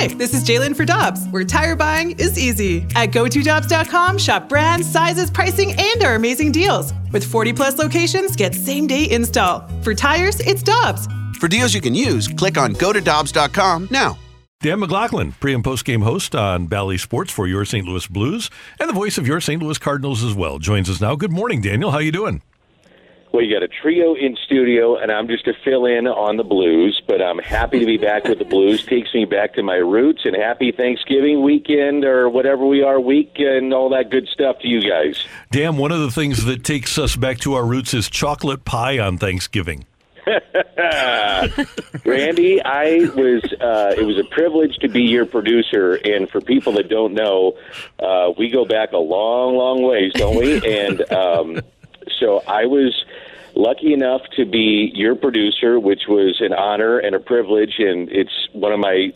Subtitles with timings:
[0.00, 2.86] Hi, this is Jalen for Dobbs, where tire buying is easy.
[2.96, 6.94] At GoToDobbs.com, shop brands, sizes, pricing, and our amazing deals.
[7.12, 9.68] With 40 plus locations, get same day install.
[9.82, 11.06] For tires, it's Dobbs.
[11.38, 14.16] For deals you can use, click on GoToDobbs.com now.
[14.62, 17.86] Dan McLaughlin, pre and post game host on Bally Sports for your St.
[17.86, 18.48] Louis Blues,
[18.80, 19.62] and the voice of your St.
[19.62, 21.14] Louis Cardinals as well, joins us now.
[21.14, 21.90] Good morning, Daniel.
[21.90, 22.40] How you doing?
[23.32, 26.42] Well, you got a trio in studio, and I'm just a fill in on the
[26.42, 28.84] blues, but I'm happy to be back with the blues.
[28.84, 33.34] Takes me back to my roots, and happy Thanksgiving weekend or whatever we are week
[33.36, 35.24] and all that good stuff to you guys.
[35.52, 38.98] Dan, one of the things that takes us back to our roots is chocolate pie
[38.98, 39.86] on Thanksgiving.
[42.04, 43.44] Randy, I was.
[43.60, 47.56] Uh, it was a privilege to be your producer, and for people that don't know,
[48.00, 50.56] uh, we go back a long, long ways, don't we?
[50.68, 51.60] And um,
[52.18, 53.04] so I was
[53.54, 58.48] lucky enough to be your producer, which was an honor and a privilege, and it's
[58.52, 59.12] one of my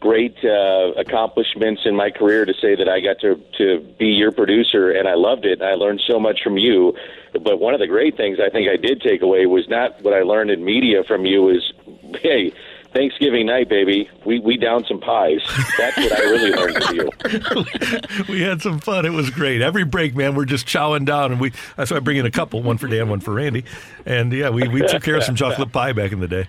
[0.00, 4.32] great uh, accomplishments in my career to say that I got to to be your
[4.32, 5.62] producer, and I loved it.
[5.62, 6.96] I learned so much from you.
[7.32, 10.14] But one of the great things I think I did take away was not what
[10.14, 11.50] I learned in media from you.
[11.50, 11.72] Is
[12.20, 12.52] hey.
[12.92, 14.10] Thanksgiving night, baby.
[14.26, 15.40] We we down some pies.
[15.78, 18.24] That's what I really learned from you.
[18.28, 19.06] we had some fun.
[19.06, 19.62] It was great.
[19.62, 21.52] Every break, man, we're just chowing down, and we.
[21.76, 23.64] That's why I bring in a couple, one for Dan, one for Randy,
[24.04, 26.48] and yeah, we we took care of some chocolate pie back in the day.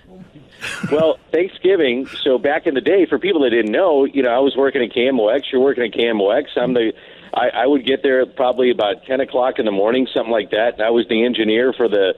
[0.90, 2.06] well, Thanksgiving.
[2.24, 4.82] So back in the day, for people that didn't know, you know, I was working
[4.82, 5.52] at KMOX.
[5.52, 6.44] You're working at KMOX.
[6.56, 6.92] I'm the.
[7.34, 10.74] I, I would get there probably about ten o'clock in the morning, something like that,
[10.74, 12.14] and I was the engineer for the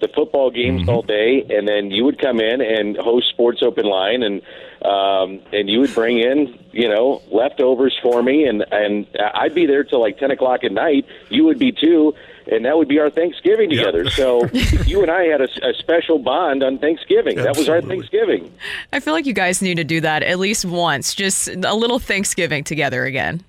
[0.00, 0.90] the football games mm-hmm.
[0.90, 4.42] all day, and then you would come in and host Sports Open Line, and
[4.84, 9.66] um, and you would bring in you know leftovers for me, and and I'd be
[9.66, 11.06] there till like ten o'clock at night.
[11.28, 12.14] You would be too,
[12.50, 14.04] and that would be our Thanksgiving together.
[14.04, 14.12] Yep.
[14.12, 14.46] so
[14.86, 17.38] you and I had a, a, special bond on Thanksgiving.
[17.38, 17.42] Absolutely.
[17.44, 18.52] That was our Thanksgiving.
[18.92, 21.98] I feel like you guys need to do that at least once, just a little
[21.98, 23.42] Thanksgiving together again.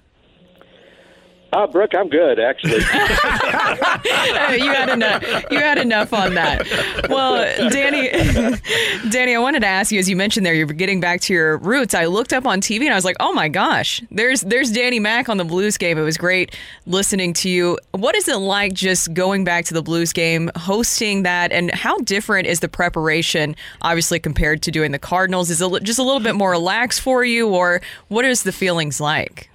[1.58, 2.74] Uh, Brooke, I'm good actually.
[4.64, 5.24] you had enough.
[5.50, 6.68] You had enough on that.
[7.10, 8.12] Well, Danny,
[9.10, 11.58] Danny, I wanted to ask you, as you mentioned there, you're getting back to your
[11.58, 11.96] roots.
[11.96, 15.00] I looked up on TV and I was like, oh my gosh, there's there's Danny
[15.00, 15.98] Mac on the Blues game.
[15.98, 17.80] It was great listening to you.
[17.90, 21.98] What is it like just going back to the Blues game, hosting that, and how
[22.02, 25.50] different is the preparation, obviously compared to doing the Cardinals?
[25.50, 29.02] Is it just a little bit more relaxed for you, or what is the feelings
[29.02, 29.50] like?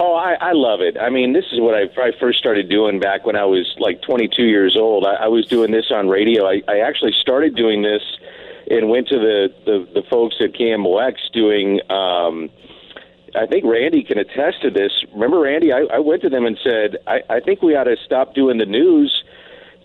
[0.00, 0.96] Oh, I, I love it.
[0.96, 4.00] I mean, this is what I, I first started doing back when I was like
[4.02, 5.04] 22 years old.
[5.04, 6.46] I, I was doing this on radio.
[6.46, 8.02] I, I actually started doing this
[8.70, 11.80] and went to the the, the folks at KMOX doing.
[11.90, 12.50] Um,
[13.34, 14.92] I think Randy can attest to this.
[15.12, 15.72] Remember, Randy?
[15.72, 18.58] I, I went to them and said, I, I think we ought to stop doing
[18.58, 19.24] the news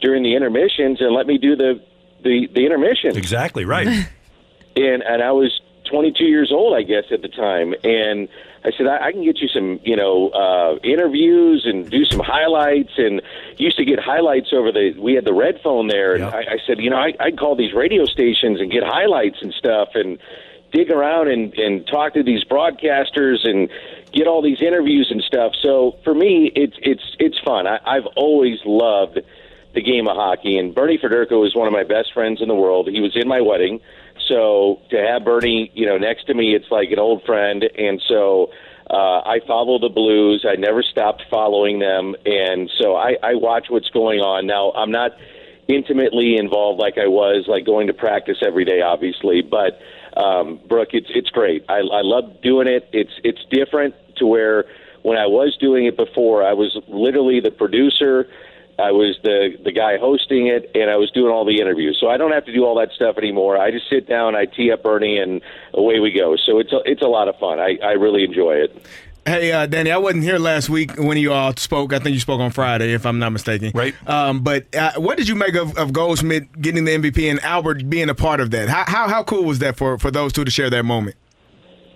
[0.01, 1.81] during the intermissions and let me do the
[2.23, 3.17] the, the intermission.
[3.17, 3.87] Exactly right.
[4.75, 5.59] and and I was
[5.89, 8.27] 22 years old, I guess, at the time, and
[8.65, 12.19] I said I, I can get you some, you know, uh, interviews and do some
[12.19, 12.93] highlights.
[12.97, 13.21] And
[13.57, 14.95] used to get highlights over the.
[14.97, 16.23] We had the red phone there, and.
[16.33, 19.53] I, I said, you know, I, I'd call these radio stations and get highlights and
[19.53, 20.19] stuff, and
[20.71, 23.69] dig around and and talk to these broadcasters and
[24.11, 25.53] get all these interviews and stuff.
[25.61, 27.67] So for me, it's it's it's fun.
[27.67, 29.19] I, I've always loved
[29.73, 32.55] the game of hockey, and Bernie Federko is one of my best friends in the
[32.55, 32.87] world.
[32.89, 33.79] He was in my wedding.
[34.27, 37.63] So to have Bernie, you know, next to me, it's like an old friend.
[37.63, 38.51] And so
[38.89, 40.45] uh, I follow the Blues.
[40.47, 44.45] I never stopped following them, and so I, I watch what's going on.
[44.45, 45.11] Now I'm not
[45.67, 49.41] intimately involved like I was, like going to practice every day, obviously.
[49.41, 49.79] But
[50.21, 51.65] um, Brooke, it's it's great.
[51.69, 52.89] I, I love doing it.
[52.91, 54.65] It's it's different to where
[55.01, 58.27] when I was doing it before, I was literally the producer
[58.79, 61.97] I was the the guy hosting it, and I was doing all the interviews.
[61.99, 63.57] So I don't have to do all that stuff anymore.
[63.57, 65.41] I just sit down, I tee up Bernie, and
[65.73, 66.35] away we go.
[66.35, 67.59] So it's a, it's a lot of fun.
[67.59, 68.85] I, I really enjoy it.
[69.25, 71.93] Hey, uh, Danny, I wasn't here last week when you all spoke.
[71.93, 73.71] I think you spoke on Friday, if I'm not mistaken.
[73.73, 73.95] Right.
[74.07, 77.89] Um, but uh, what did you make of, of Goldschmidt getting the MVP and Albert
[77.89, 78.67] being a part of that?
[78.67, 81.15] How, how, how cool was that for, for those two to share that moment?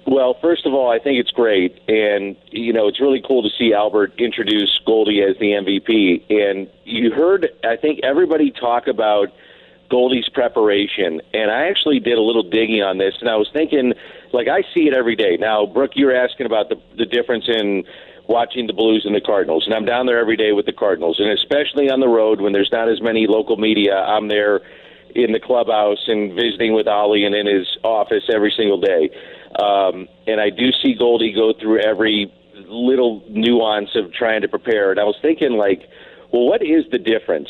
[0.07, 3.49] Well, first of all, I think it's great, and you know it's really cool to
[3.59, 6.23] see Albert introduce Goldie as the MVP.
[6.29, 9.34] And you heard, I think everybody talk about
[9.90, 13.96] Goldie's preparation, and I actually did a little digging on this, and I was thinking,
[14.32, 15.35] like I see it every day.
[15.37, 17.84] Now, Brooke, you're asking about the the difference in
[18.29, 21.20] watching the Blues and the Cardinals, and I'm down there every day with the Cardinals,
[21.20, 24.61] and especially on the road when there's not as many local media, I'm there
[25.16, 29.09] in the clubhouse and visiting with Ollie and in his office every single day.
[29.62, 32.32] Um, and I do see Goldie go through every
[32.68, 34.92] little nuance of trying to prepare.
[34.92, 35.82] And I was thinking, like,
[36.32, 37.50] well, what is the difference?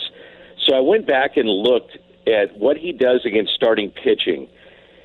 [0.66, 4.48] So I went back and looked at what he does against starting pitching.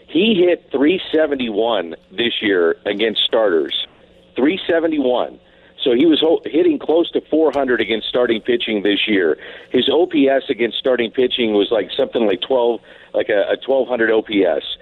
[0.09, 3.87] He hit 371 this year against starters.
[4.37, 5.41] 371.
[5.83, 9.37] So he was hitting close to 400 against starting pitching this year.
[9.71, 12.81] His OPS against starting pitching was like something like 12,
[13.15, 14.77] like a, a 1200 OPS.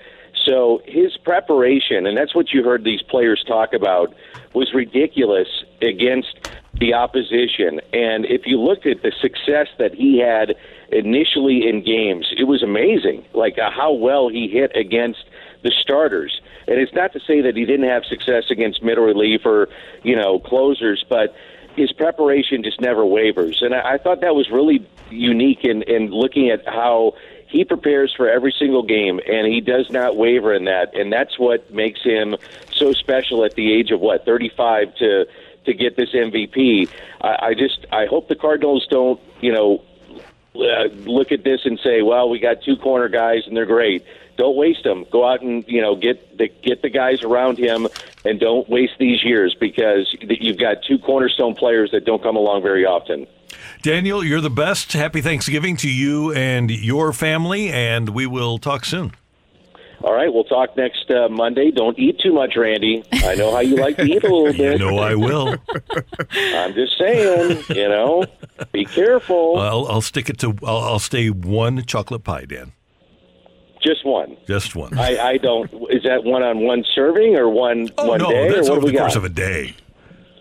[0.47, 4.15] So his preparation, and that's what you heard these players talk about,
[4.55, 5.49] was ridiculous
[5.81, 6.39] against
[6.75, 7.81] the opposition.
[7.93, 10.55] And if you looked at the success that he had
[10.91, 13.25] initially in games, it was amazing.
[13.35, 15.25] Like uh, how well he hit against
[15.63, 16.41] the starters.
[16.67, 19.69] And it's not to say that he didn't have success against middle relief or,
[20.03, 21.35] you know, closers, but
[21.77, 23.63] his preparation just never wavers.
[23.63, 27.15] And I, I thought that was really unique in, in looking at how
[27.50, 30.94] he prepares for every single game and he does not waver in that.
[30.94, 32.37] And that's what makes him
[32.73, 35.26] so special at the age of what, 35 to
[35.67, 36.88] to get this MVP.
[37.20, 39.82] I, I just I hope the Cardinals don't, you know,
[40.55, 44.05] uh, look at this and say, "Well, we got two corner guys and they're great."
[44.37, 45.05] Don't waste them.
[45.11, 47.88] Go out and you know get the get the guys around him,
[48.25, 52.62] and don't waste these years because you've got two cornerstone players that don't come along
[52.62, 53.26] very often.
[53.82, 54.93] Daniel, you're the best.
[54.93, 59.12] Happy Thanksgiving to you and your family, and we will talk soon.
[60.03, 61.71] All right, we'll talk next uh, Monday.
[61.71, 63.03] Don't eat too much, Randy.
[63.12, 64.81] I know how you like to eat a little bit.
[64.81, 65.56] No, I will.
[66.31, 68.25] I'm just saying, you know,
[68.73, 69.59] be careful.
[69.59, 70.55] I'll, I'll stick it to.
[70.62, 72.73] I'll, I'll stay one chocolate pie, Dan.
[73.83, 74.37] Just one.
[74.47, 74.99] Just one.
[74.99, 75.71] I, I don't.
[75.91, 78.50] Is that one on one serving or one oh, one no, day?
[78.50, 79.19] that's or over the course got?
[79.19, 79.75] of a day.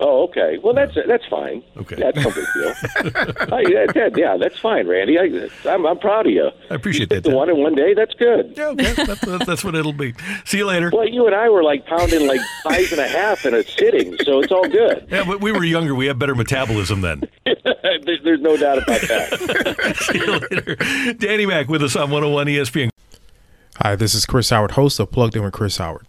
[0.09, 0.57] Oh, okay.
[0.63, 1.61] Well, that's that's fine.
[1.77, 1.95] Okay.
[1.95, 2.73] that's no big deal.
[3.55, 5.19] I, yeah, that, yeah, that's fine, Randy.
[5.19, 6.49] I, I'm I'm proud of you.
[6.71, 7.93] I appreciate You that, The one in one day.
[7.93, 8.55] That's good.
[8.57, 8.93] Yeah, okay.
[8.93, 10.15] that's, that's, that's what it'll be.
[10.45, 10.89] See you later.
[10.91, 14.17] Well, you and I were like pounding like five and a half in a sitting,
[14.23, 15.05] so it's all good.
[15.11, 15.93] Yeah, but we were younger.
[15.93, 17.29] We had better metabolism then.
[17.45, 19.95] there's, there's no doubt about that.
[20.11, 21.13] See you later.
[21.13, 22.89] Danny Mac with us on 101 ESPN.
[23.77, 26.08] Hi, this is Chris Howard, host of Plugged In with Chris Howard.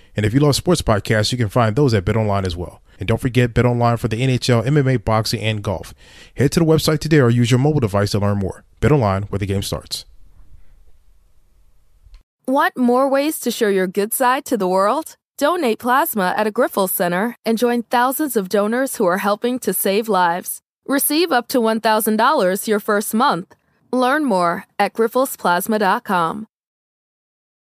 [0.15, 2.81] And if you love sports podcasts, you can find those at BetOnline as well.
[2.99, 5.93] And don't forget BetOnline for the NHL, MMA, boxing, and golf.
[6.35, 8.63] Head to the website today or use your mobile device to learn more.
[8.79, 10.05] BetOnline, where the game starts.
[12.47, 15.15] Want more ways to show your good side to the world?
[15.37, 19.73] Donate plasma at a Grifols Center and join thousands of donors who are helping to
[19.73, 20.61] save lives.
[20.85, 23.55] Receive up to $1,000 your first month.
[23.91, 26.47] Learn more at grifolsplasma.com.